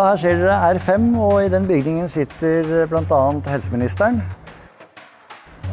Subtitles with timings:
[0.00, 3.18] Ja, her ser dere R5, og i den bygningen sitter bl.a.
[3.52, 4.22] helseministeren.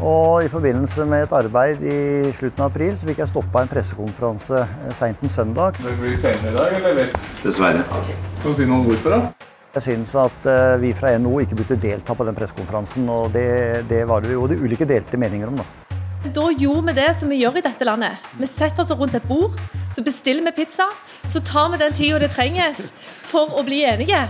[0.04, 3.71] Og i forbindelse med et arbeid i slutten av april så fikk jeg stoppa en
[3.71, 4.65] pressekonferanse
[5.00, 5.79] seint en søndag.
[5.79, 7.15] Det blir senere i dag, eller?
[7.46, 7.86] Dessverre.
[7.87, 9.47] Kan du si noen ord for det?
[9.78, 13.47] Jeg syns at eh, vi fra NHO ikke burde delta på den pressekonferansen, og det,
[13.87, 15.64] det var det jo de ulike delte meninger om.
[15.64, 15.96] da.
[16.36, 18.28] Da gjorde vi det som vi gjør i dette landet.
[18.36, 19.55] Vi setter oss rundt et bord,
[19.94, 20.90] så bestiller vi pizza.
[21.27, 22.91] Så tar vi den tida det trenges
[23.27, 24.26] for å bli enige.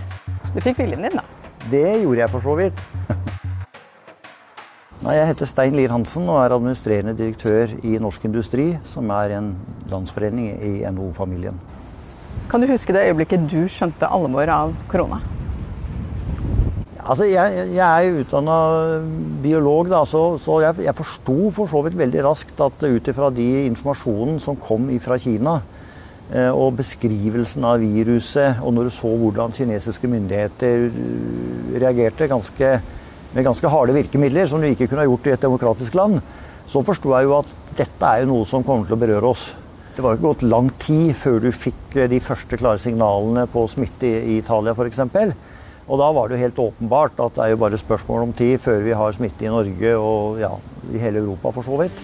[0.53, 1.25] Du fikk viljen din, da.
[1.67, 2.83] Det gjorde jeg for så vidt.
[5.03, 9.37] Nei, jeg heter Stein Lier Hansen og er administrerende direktør i Norsk Industri, som er
[9.37, 9.53] en
[9.91, 11.59] landsforening i NHO-familien.
[12.49, 15.21] Kan du huske det øyeblikket du skjønte alvoret av korona?
[17.07, 18.55] Altså, jeg, jeg er utdanna
[19.39, 23.29] biolog, da, så, så jeg, jeg forsto for så vidt veldig raskt at ut ifra
[23.31, 25.61] de informasjonen som kom fra Kina,
[26.33, 30.89] eh, og beskrivelsen av viruset, og når du så hvordan kinesiske myndigheter
[31.79, 32.75] reagerte ganske,
[33.31, 36.19] med ganske harde virkemidler, som du ikke kunne ha gjort i et demokratisk land,
[36.67, 39.53] så forsto jeg jo at dette er jo noe som kommer til å berøre oss.
[39.95, 44.11] Det var ikke gått lang tid før du fikk de første klare signalene på smitte
[44.11, 45.07] i Italia f.eks.
[45.87, 48.59] Og da var det jo helt åpenbart at det er jo bare spørsmål om tid
[48.59, 50.51] før vi har smitte i Norge og ja,
[50.91, 52.01] i hele Europa for så vidt.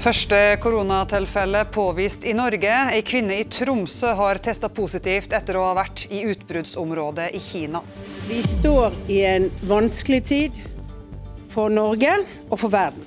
[0.00, 2.72] Første koronatilfelle påvist i Norge.
[2.94, 7.82] Ei kvinne i Tromsø har testa positivt etter å ha vært i utbruddsområdet i Kina.
[8.30, 10.62] Vi står i en vanskelig tid
[11.52, 12.14] for Norge
[12.48, 13.04] og for verden.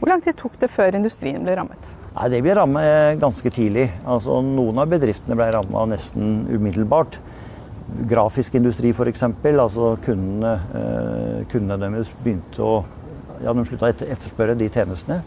[0.00, 1.94] Hvor lang tid tok det før industrien ble rammet?
[2.16, 3.90] Nei, Det ble rammet ganske tidlig.
[4.02, 7.20] Altså, noen av bedriftene ble ramma nesten umiddelbart
[8.08, 9.24] grafisk industri f.eks.
[9.48, 12.76] Altså kundene, eh, kundene deres begynte å
[13.42, 15.22] ja, de slutta å etterspørre de tjenestene.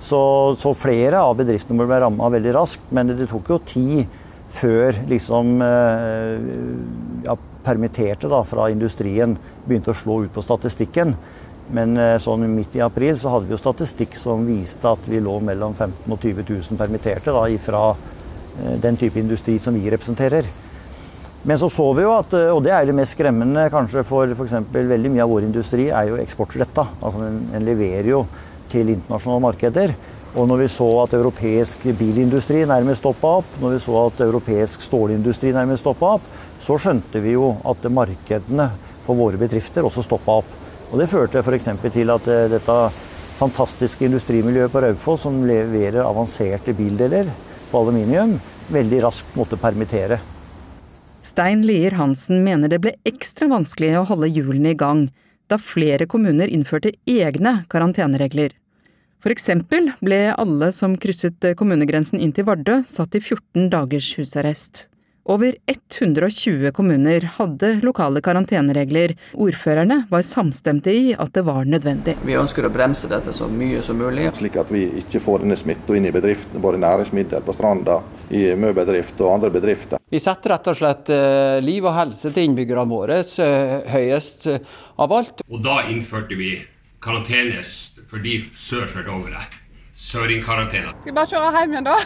[0.00, 0.20] Så,
[0.60, 5.60] så flere av bedriftene ble ramma veldig raskt, men det tok jo tid før liksom
[5.62, 6.46] eh,
[7.26, 11.14] ja, permitterte da, fra industrien begynte å slå ut på statistikken.
[11.70, 15.20] Men eh, sånn midt i april så hadde vi jo statistikk som viste at vi
[15.22, 17.84] lå mellom 15 000 og 20 000 permitterte da, fra
[18.82, 20.48] den type industri som vi representerer.
[21.42, 24.28] Men så så vi jo at, eh, og det er det mest skremmende kanskje for
[24.34, 24.56] f.eks.
[24.74, 26.84] veldig mye av vår industri, er jo eksportretta.
[27.00, 28.24] Altså den, den leverer jo
[28.70, 29.94] til internasjonale markeder.
[30.36, 34.84] Og når vi så at europeisk bilindustri nærmest stoppa opp, når vi så at europeisk
[34.84, 36.26] stålindustri nærmest stoppa opp,
[36.62, 38.68] så skjønte vi jo at markedene
[39.06, 40.52] for våre bedrifter også stoppa opp.
[40.90, 41.70] Og det førte f.eks.
[41.88, 42.76] til at eh, dette
[43.40, 47.32] fantastiske industrimiljøet på Raufoss, som leverer avanserte bildeler
[47.70, 48.36] på aluminium,
[48.68, 50.20] veldig raskt måtte permittere.
[51.20, 55.08] Stein Lier Hansen mener det ble ekstra vanskelig å holde hjulene i gang
[55.52, 58.54] da flere kommuner innførte egne karanteneregler.
[59.20, 64.86] For eksempel ble alle som krysset kommunegrensen inn til Vardø satt i 14 dagers husarrest.
[65.30, 69.12] Over 120 kommuner hadde lokale karanteneregler.
[69.36, 72.16] Ordførerne var samstemte i at det var nødvendig.
[72.24, 74.30] Vi ønsker å bremse dette så mye som mulig.
[74.40, 78.00] Slik at vi ikke får denne smitta inn i bedriftene, både næringsmiddel på stranda,
[78.32, 79.99] i møbedrift og andre bedrifter.
[80.10, 85.16] Vi setter rett og slett eh, liv og helse til innbyggerne våre eh, høyest av
[85.20, 85.44] alt.
[85.46, 86.56] Og da innførte vi
[87.00, 87.62] karantene
[88.10, 89.40] for de sør for Dovre
[90.00, 90.92] søringkarantene.
[90.94, 91.96] Skal vi bare kjøre hjem igjen, da?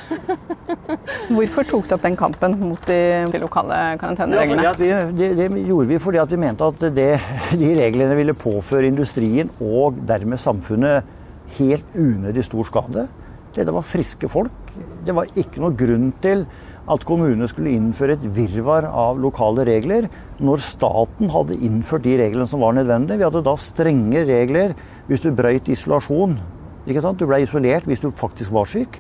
[1.37, 2.99] Hvorfor tok du opp den kampen mot de,
[3.31, 4.65] de lokale karantenereglene?
[4.67, 7.11] Ja, vi, det, det, gjorde vi fordi vi mente at det,
[7.61, 11.07] de reglene ville påføre industrien og dermed samfunnet
[11.61, 13.07] helt unødig stor skade.
[13.55, 14.75] Dette var friske folk.
[15.07, 16.45] Det var ikke noe grunn til
[16.91, 20.09] at kommunene skulle innføre et virvar av lokale regler
[20.45, 23.21] når staten hadde innført de reglene som var nødvendige.
[23.23, 24.75] Vi hadde da strenge regler
[25.09, 26.37] hvis du brøyt isolasjon?
[26.85, 28.99] Du ble isolert hvis du faktisk var syk.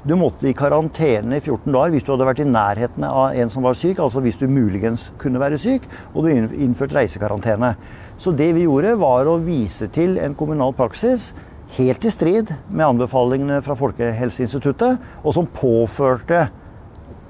[0.00, 3.50] Du måtte i karantene i 14 dager hvis du hadde vært i nærheten av en
[3.52, 5.84] som var syk, altså hvis du muligens kunne være syk,
[6.14, 7.74] og du innførte reisekarantene.
[8.16, 11.34] Så det vi gjorde, var å vise til en kommunal praksis
[11.76, 16.48] helt i strid med anbefalingene fra Folkehelseinstituttet, og som påførte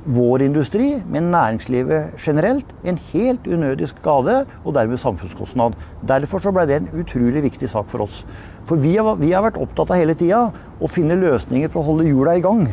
[0.07, 5.77] vår industri, men næringslivet generelt, en helt unødig skade og dermed samfunnskostnad.
[6.09, 8.23] Derfor så ble det en utrolig viktig sak for oss.
[8.65, 10.47] For vi har, vi har vært opptatt av hele tida
[10.81, 12.65] å finne løsninger for å holde hjula i gang.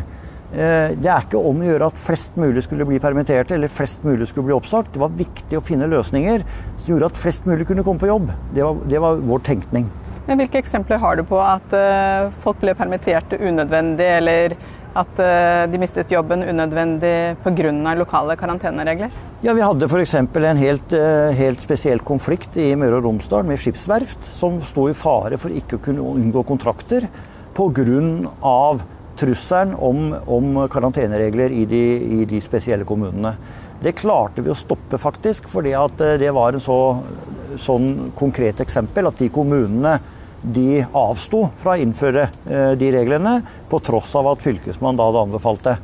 [0.48, 4.08] Eh, det er ikke om å gjøre at flest mulig skulle bli permitterte eller flest
[4.08, 4.94] mulig skulle bli oppsagt.
[4.96, 6.46] Det var viktig å finne løsninger
[6.78, 8.32] som gjorde at flest mulig kunne komme på jobb.
[8.56, 9.92] Det var, det var vår tenkning.
[10.28, 14.56] Men Hvilke eksempler har du på at uh, folk ble permitterte unødvendig, eller
[14.98, 17.94] at uh, de mistet jobben unødvendig pga.
[17.96, 19.14] lokale karanteneregler?
[19.42, 20.16] Ja, Vi hadde f.eks.
[20.20, 24.94] en helt, uh, helt, spesiell konflikt i Møre og Romsdal med skipsverft, som sto i
[24.94, 27.08] fare for ikke å kunne unngå kontrakter
[27.56, 28.84] pga.
[29.18, 31.86] trusselen om, om karanteneregler i de,
[32.20, 33.32] i de, spesielle kommunene.
[33.82, 37.02] Det klarte vi å stoppe, faktisk, fordi eh, det var en så
[37.58, 39.96] sånn konkret eksempel at de kommunene
[40.42, 43.40] de avsto fra å innføre eh, de reglene,
[43.70, 45.78] på tross av at fylkesmannen da hadde anbefalt det.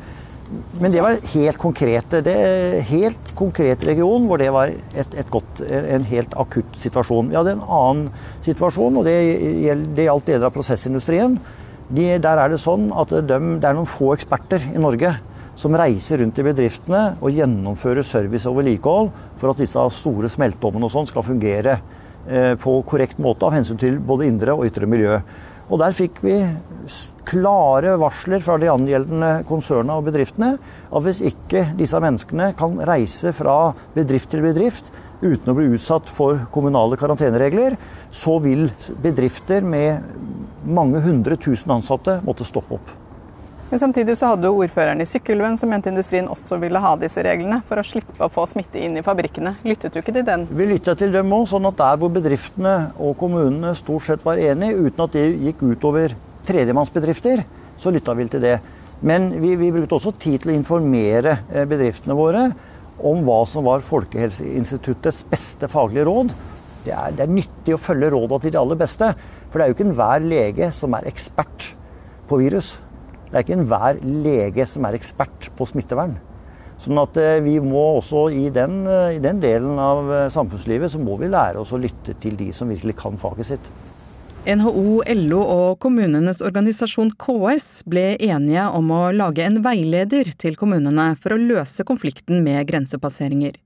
[0.77, 2.35] Men det var helt konkrete, det
[2.91, 7.31] helt konkret region hvor det var et, et godt, en helt akutt situasjon.
[7.31, 8.07] Vi hadde en annen
[8.45, 9.17] situasjon, og det,
[9.97, 11.39] det gjaldt deler av prosessindustrien.
[11.93, 15.15] De, der er det sånn at de, det er noen få eksperter i Norge
[15.59, 20.87] som reiser rundt i bedriftene og gjennomfører service og vedlikehold for at disse store smelteovnene
[20.87, 21.77] og sånn skal fungere
[22.63, 25.17] på korrekt måte av hensyn til både indre og ytre miljø.
[25.71, 26.37] Og der fikk vi
[27.27, 33.31] klare varsler fra de angjeldende konsernene og bedriftene at hvis ikke disse menneskene kan reise
[33.35, 34.91] fra bedrift til bedrift
[35.23, 37.77] uten å bli utsatt for kommunale karanteneregler,
[38.11, 38.67] så vil
[39.03, 40.03] bedrifter med
[40.67, 43.02] mange hundre tusen ansatte måtte stoppe opp.
[43.73, 47.57] Men samtidig så hadde ordføreren i Sykkylven som mente industrien også ville ha disse reglene
[47.65, 49.55] for å slippe å få smitte inn i fabrikkene.
[49.65, 50.43] Lyttet du ikke til den?
[50.45, 54.37] Vi lytta til dem òg, sånn at der hvor bedriftene og kommunene stort sett var
[54.37, 56.13] enige, uten at det gikk utover
[56.45, 57.41] tredjemannsbedrifter,
[57.81, 58.53] så lytta vi til det.
[59.01, 62.45] Men vi, vi, brukte også tid til å informere eh, bedriftene våre
[63.01, 66.37] om hva som var Folkehelseinstituttets beste faglige råd.
[66.85, 69.15] Det er, det er nyttig å følge rådene til de aller beste.
[69.49, 71.71] For det er jo ikke enhver lege som er ekspert
[72.29, 72.75] på virus.
[73.33, 76.11] Det er ikke enhver lege som er ekspert på smittevern.
[76.77, 80.93] Sånn at eh, vi må også i den, eh, i den, delen av eh, samfunnslivet
[80.93, 83.71] så må vi lære oss å lytte til de som virkelig kan faget sitt.
[84.45, 91.13] NHO, LO og kommunenes organisasjon KS ble enige om å lage en veileder til kommunene
[91.17, 93.57] for å løse konflikten med grensepasseringer.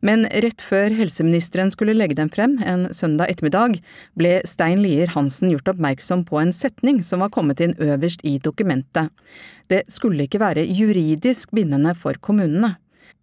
[0.00, 3.78] Men rett før helseministeren skulle legge dem frem en søndag ettermiddag,
[4.18, 8.36] ble Stein Lier Hansen gjort oppmerksom på en setning som var kommet inn øverst i
[8.42, 9.12] dokumentet.
[9.66, 12.76] Det skulle ikke være juridisk bindende for kommunene.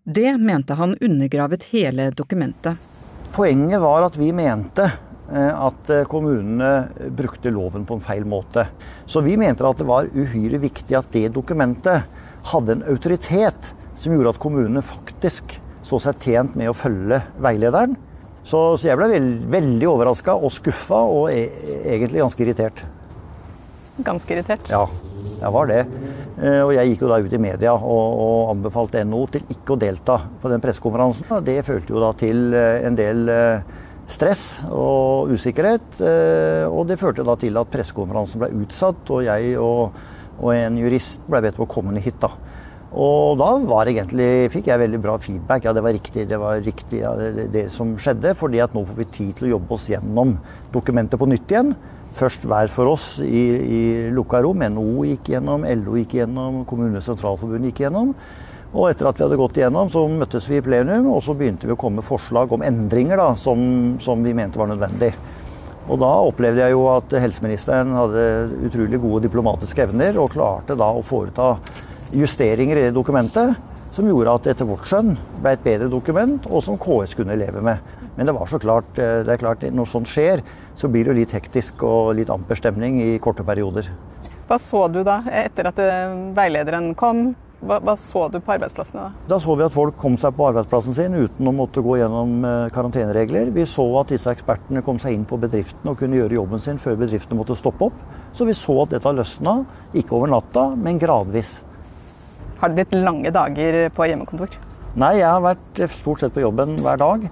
[0.03, 2.75] Det mente han undergravet hele dokumentet.
[3.33, 8.67] Poenget var at vi mente eh, at eh, kommunene brukte loven på en feil måte.
[9.05, 12.03] Så vi mente at det var uhyre viktig at det dokumentet
[12.51, 17.95] hadde en autoritet som gjorde at kommunene faktisk så seg tjent med å følge veilederen.
[18.43, 21.45] Så, så jeg ble veld, veldig overraska og skuffa og e
[21.93, 22.83] egentlig ganske irritert.
[24.03, 24.71] Ganske irritert?
[24.71, 24.87] Ja,
[25.39, 25.83] jeg var det.
[26.41, 29.75] Eh, og jeg gikk jo da ut i media og, og anbefalte NHO til ikke
[29.75, 31.29] å delta på den pressekonferansen.
[31.45, 36.01] Det følte jo da til eh, en del eh, stress og usikkerhet.
[36.67, 39.95] Og det førte da til at pressekonferansen ble utsatt, og jeg og,
[40.41, 42.19] og en jurist ble bedt om å komme ned hit.
[42.19, 42.33] da.
[42.93, 45.65] Og da var egentlig, fikk jeg veldig bra feedback.
[45.65, 48.35] Ja, det var riktig, det var riktig ja, det, det, som skjedde.
[48.37, 50.35] fordi at nå får vi tid til å jobbe oss gjennom
[50.73, 51.73] dokumentet på nytt igjen.
[52.13, 53.81] Først hver for oss i, i
[54.13, 54.61] lukka rom.
[54.61, 58.13] NHO gikk gjennom, LO gikk gjennom, Kommunenes Sentralforbund gikk gjennom.
[58.73, 61.65] Og etter at vi hadde gått igjennom, så møttes vi i plenum, og så begynte
[61.69, 65.11] vi å komme med forslag om endringer da, som, som vi mente var nødvendig.
[65.89, 68.23] Og da opplevde jeg jo at helseministeren hadde
[68.69, 71.55] utrolig gode diplomatiske evner, og klarte da å foreta
[72.13, 73.55] justeringer i det dokumentet
[73.93, 75.13] som gjorde at etter vårt skjønn
[75.43, 77.81] ble et bedre dokument, og som KS kunne leve med.
[78.17, 80.41] Men det var så klart, eh, det er klart når sånt skjer,
[80.75, 83.89] så blir det jo litt hektisk og litt amper stemning i korte perioder.
[84.47, 87.35] Hva så du da, etter at eh, veilederen kom?
[87.63, 89.27] Hva, hva, så du på arbeidsplassene da?
[89.29, 92.43] Da så vi at folk kom seg på arbeidsplassen sin uten å måtte gå gjennom
[92.43, 93.53] eh, karanteneregler.
[93.55, 96.81] Vi så at disse ekspertene kom seg inn på bedriftene og kunne gjøre jobben sin
[96.81, 98.01] før bedriftene måtte stoppe opp.
[98.35, 99.61] Så vi så at dette løsna,
[99.95, 101.61] ikke over natta, men gradvis.
[102.63, 104.53] Har det blitt lange dager på hjemmekontor?
[104.95, 107.25] Nei, jeg har vært stort sett på jobben hver dag.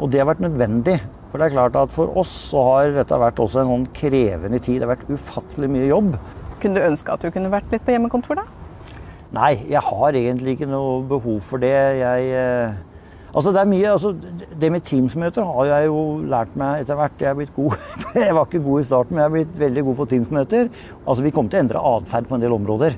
[0.00, 0.94] Og det har vært nødvendig.
[1.28, 4.56] For det er klart at for oss så har dette vært også en sånn krevende
[4.56, 4.78] tid.
[4.80, 6.16] Det har vært ufattelig mye jobb.
[6.62, 8.96] Kunne du ønske at du kunne vært litt på hjemmekontor, da?
[9.36, 11.76] Nei, jeg har egentlig ikke noe behov for det.
[12.00, 12.80] Jeg eh,
[13.30, 14.14] Altså det er mye, altså
[14.58, 17.20] det med Teams-møter har jeg jo lært meg etter hvert.
[17.20, 17.76] Jeg er blitt god.
[18.16, 20.70] Jeg var ikke god i starten, men jeg er blitt veldig god på Teams-møter.
[21.04, 22.96] Altså Vi kommer til å endre atferd på en del områder.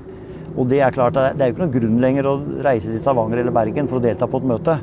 [0.53, 2.35] Og det er klart, det er jo ikke noe grunn lenger å
[2.65, 4.77] reise til Stavanger eller Bergen for å delta på et møte.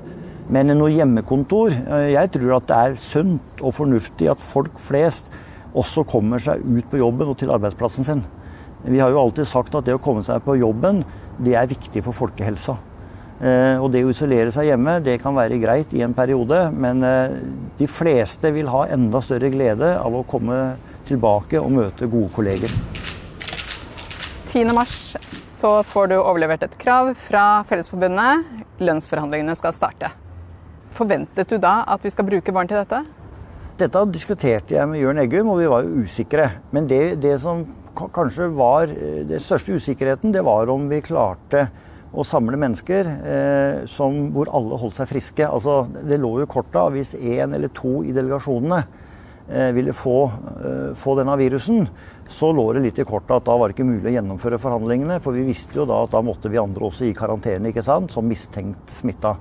[0.50, 5.30] Men noe hjemmekontor eh, Jeg tror at det er sunt og fornuftig at folk flest
[5.70, 8.24] også kommer seg ut på jobben og til arbeidsplassen sin.
[8.82, 11.04] Vi har jo alltid sagt at det å komme seg på jobben,
[11.38, 12.74] det er viktig for folkehelsa.
[13.40, 17.04] Eh, og det å isolere seg hjemme, det kan være greit i en periode, men
[17.06, 17.38] eh,
[17.78, 20.58] de fleste vil ha enda større glede av å komme
[21.08, 22.74] tilbake og møte gode kolleger.
[24.50, 24.74] 10.
[24.74, 25.14] mars
[25.60, 28.46] så får du overlevert et krav fra Fellesforbundet.
[28.80, 30.08] Lønnsforhandlingene skal starte.
[30.96, 33.02] Forventet du da at vi skal bruke barn til dette?
[33.80, 36.48] Dette diskuterte jeg med Jørn Eggum, og vi var jo usikre.
[36.72, 41.68] Men det, det som kanskje var eh, den største usikkerheten, det var om vi klarte
[42.10, 45.46] å samle mennesker eh, som, hvor alle holdt seg friske.
[45.46, 48.82] Altså, det lå jo korta hvis én eller to i delegasjonene
[49.74, 50.24] ville få,
[50.64, 51.88] eh, få, denne virusen,
[52.28, 55.18] så lå det litt i kortet at da var det ikke mulig å gjennomføre forhandlingene.
[55.22, 58.14] For vi visste jo da at da måtte vi andre også i karantene, ikke sant,
[58.14, 59.36] som mistenkt smitta.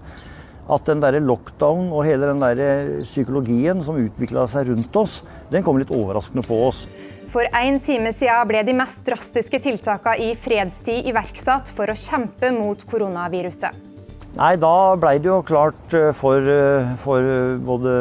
[0.70, 5.66] At den der lockdown og hele den der psykologien som utvikla seg rundt oss, den
[5.66, 6.84] kom litt overraskende på oss.
[7.30, 12.50] For en time siden ble de mest drastiske tiltakene i fredstid iverksatt for å kjempe
[12.54, 13.89] mot koronaviruset.
[14.38, 17.96] Nei, Da ble det jo klart eh, for, eh, for eh, både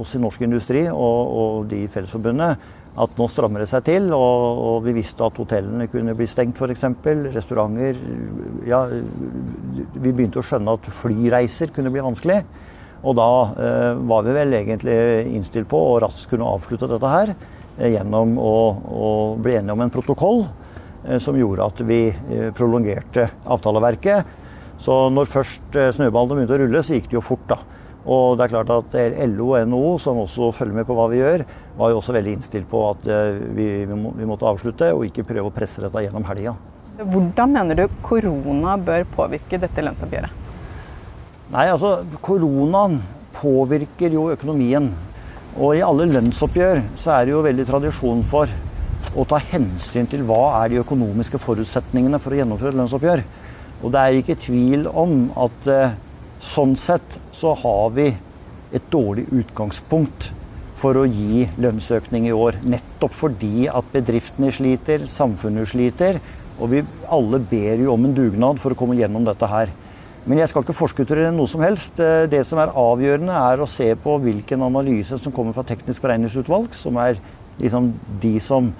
[0.00, 4.10] oss i norsk industri og, og de i Fellesforbundet at nå strammer det seg til.
[4.14, 6.86] Og, og vi visste at hotellene kunne bli stengt f.eks.
[7.34, 7.98] Restauranter
[8.68, 12.40] Ja, vi begynte å skjønne at flyreiser kunne bli vanskelig.
[13.04, 13.30] Og da
[13.60, 14.96] eh, var vi vel egentlig
[15.34, 19.84] innstilt på å raskt kunne avslutte dette her eh, gjennom å, å, bli enige om
[19.84, 20.46] en protokoll
[21.20, 21.98] som gjorde at vi
[22.56, 24.43] prolongerte avtaleverket.
[24.82, 27.60] Så når først eh, snøballene begynte å rulle, så gikk det jo fort, da.
[28.04, 28.96] Og det er klart at
[29.32, 31.46] LO og NHO, som også følger med på hva vi gjør,
[31.78, 35.48] var jo også veldig innstilt på at eh, vi, vi måtte avslutte og ikke prøve
[35.48, 36.56] å presse dette gjennom helga.
[37.00, 40.42] Hvordan mener du korona bør påvirke dette lønnsoppgjøret?
[41.54, 43.00] Nei, altså Koronaen
[43.36, 44.88] påvirker jo økonomien.
[45.54, 48.50] Og i alle lønnsoppgjør så er det jo veldig tradisjon for
[49.14, 53.22] å ta hensyn til hva er de økonomiske forutsetningene for å gjennomføre et lønnsoppgjør.
[53.84, 55.96] Og det er ikke tvil om at eh,
[56.40, 58.08] sånn sett så har vi
[58.74, 60.30] et dårlig utgangspunkt
[60.74, 62.58] for å gi lønnsøkning i år.
[62.64, 66.18] Nettopp fordi at bedriftene sliter, samfunnet sliter.
[66.56, 69.72] Og vi alle ber jo om en dugnad for å komme gjennom dette her.
[70.24, 72.00] Men jeg skal ikke forskuttere noe som helst.
[72.00, 76.00] Eh, det som er avgjørende, er å se på hvilken analyse som kommer fra Teknisk
[76.04, 77.20] beregningsutvalg, som er
[77.60, 78.72] liksom de som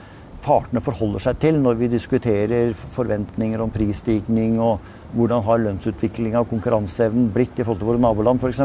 [0.44, 4.82] partene forholder seg til når vi diskuterer forventninger om prisstigning og
[5.14, 8.64] hvordan har lønnsutviklinga og konkurranseevnen blitt i forhold til våre naboland f.eks.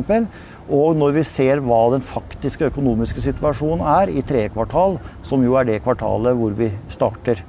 [0.69, 5.55] Og når vi ser hva den faktiske økonomiske situasjonen er i tredje kvartal, som jo
[5.59, 7.43] er det kvartalet hvor vi starter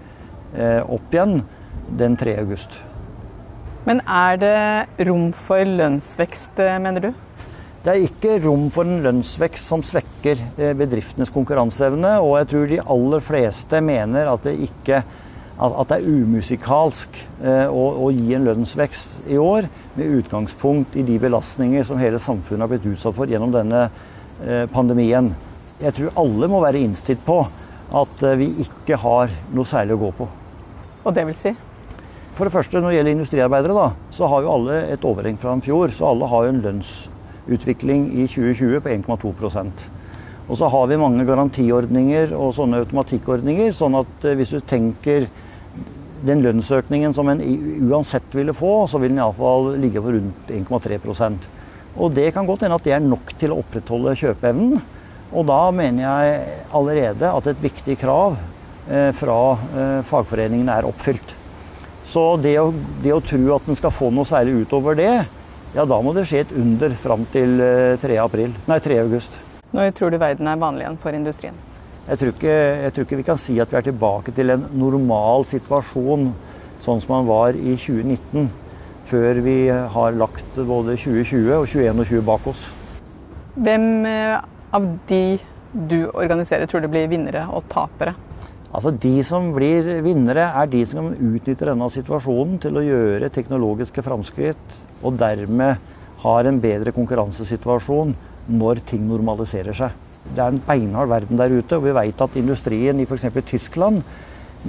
[0.54, 1.40] eh, opp igjen
[2.00, 2.36] den 3.
[2.44, 2.76] august.
[3.88, 7.12] Men er det rom for lønnsvekst, eh, mener du?
[7.80, 12.18] Det er ikke rom for en lønnsvekst som svekker eh, bedriftenes konkurranseevne.
[12.20, 14.98] Og jeg tror de aller fleste mener at det, ikke,
[15.56, 21.04] at det er umusikalsk eh, å, å, gi en lønnsvekst i år, med utgangspunkt i
[21.08, 23.88] de belastninger som hele samfunnet har blitt utsatt for gjennom denne
[24.72, 25.26] pandemien.
[25.82, 27.42] Jeg tror alle må være innstilt på
[27.92, 30.28] at vi ikke har noe særlig å gå på.
[31.04, 31.52] Og det vil si?
[32.32, 35.52] For det første, Når det gjelder industriarbeidere, da, så har jo alle et overheng fra
[35.52, 35.92] en fjor.
[35.92, 36.62] Så alle har jo en
[37.48, 39.70] lønnsutvikling i 2020 på 1,2%
[40.48, 43.70] Og så har vi mange garantiordninger og sånne automatikkordninger.
[43.72, 45.28] Sånn at eh, hvis du tenker
[46.26, 47.40] den lønnsøkningen som en
[47.86, 51.46] uansett ville få, så vil den iallfall ligge på rundt 1,3%
[51.96, 54.80] Og det kan godt hende at det er nok til å opprettholde kjøpeevnen.
[55.32, 58.34] Og da mener jeg allerede at et viktig krav
[58.90, 61.36] eh, fra eh, fagforeningene er oppfylt.
[62.10, 62.72] Så det å,
[63.04, 65.14] det å tro at den skal få noe særlig utover det,
[65.74, 67.58] ja da må det skje et under fram til
[68.02, 68.14] 3.
[68.16, 69.00] Eh, april, nei, 3.
[69.04, 69.36] august.
[69.70, 71.58] Når tror du verden er vanlig igjen for industrien?
[72.08, 74.64] Jeg tror, ikke, jeg tror, ikke, vi kan si at vi er tilbake til en
[74.74, 76.32] normal situasjon
[76.82, 78.48] sånn som man var i 2019.
[79.10, 82.64] Før vi har lagt både 2020 og 2021 bak oss.
[83.54, 84.40] Hvem eh,
[84.74, 85.22] av de
[85.70, 88.16] du organiserer, tror du blir vinnere og tapere?
[88.70, 94.04] Altså De som blir vinnere, er de som utnytter denne situasjonen til å gjøre teknologiske
[94.06, 95.80] framskritt, og dermed
[96.22, 98.14] har en bedre konkurransesituasjon
[98.60, 99.96] når ting normaliserer seg.
[100.30, 103.26] Det er en beinhard verden der ute, og vi vet at industrien i f.eks.
[103.48, 104.04] Tyskland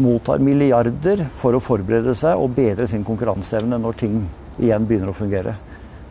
[0.01, 4.22] mottar milliarder for å forberede seg og bedre sin konkurranseevne når ting
[4.62, 5.58] igjen begynner å fungere.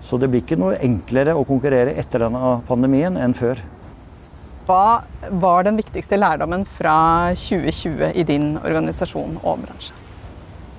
[0.04, 3.58] Så det blir ikke noe enklere å konkurrere etter denne pandemien enn før.
[4.70, 5.02] Hva
[5.42, 9.96] var den viktigste lærdommen fra 2020 i din organisasjon og bransje?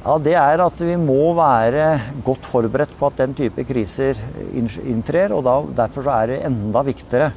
[0.05, 4.15] Ja, Det er at vi må være godt forberedt på at den type kriser
[4.55, 5.33] inntrer.
[5.35, 7.33] og da, Derfor er det enda viktigere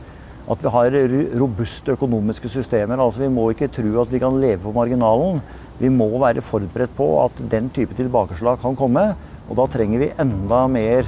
[0.46, 0.94] at vi har
[1.40, 3.02] robuste økonomiske systemer.
[3.02, 5.42] Altså Vi må ikke tro at vi kan leve på marginalen.
[5.80, 9.16] Vi må være forberedt på at den type tilbakeslag kan komme.
[9.50, 11.02] Og da trenger vi enda mer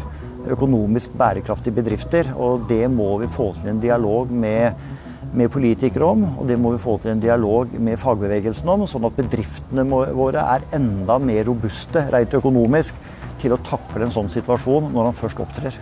[0.48, 2.34] økonomisk bærekraftige bedrifter.
[2.34, 4.72] Og det må vi få til en dialog med
[5.36, 9.08] med politikere om, og det må vi få til en dialog med fagbevegelsen om, sånn
[9.08, 12.96] at bedriftene våre er enda mer robuste rent økonomisk
[13.40, 15.76] til å takle en sånn situasjon når han først opptrer.